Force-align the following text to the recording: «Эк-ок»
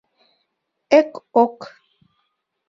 «Эк-ок» 0.99 1.57